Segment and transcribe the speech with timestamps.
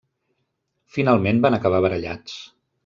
[0.95, 2.45] Finalment van acabar barallats.